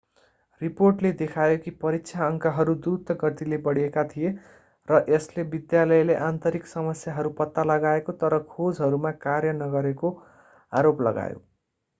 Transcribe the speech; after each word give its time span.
रिपोर्टले 0.61 1.09
देखायो 1.17 1.57
कि 1.65 1.73
परीक्षा 1.83 2.21
अङ्कहरू 2.27 2.73
द्रुत 2.79 3.11
गतिले 3.19 3.59
बढेका 3.67 4.05
थिए 4.13 4.31
र 4.87 5.01
यसले 5.09 5.45
विद्यालयले 5.51 6.17
आन्तरिक 6.23 6.71
समस्याहरू 6.73 7.35
पत्ता 7.37 7.67
लगाएको 7.67 8.17
तर 8.19 8.39
खोजहरूमा 8.51 9.15
कार्य 9.23 9.57
नगरेको 9.61 10.15
आरोप 10.73 11.09
लगायो 11.09 11.41